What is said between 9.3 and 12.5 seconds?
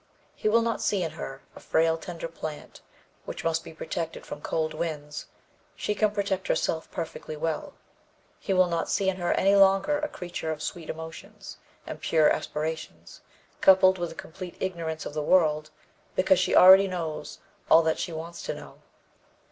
any longer a creature of sweet emotions and pure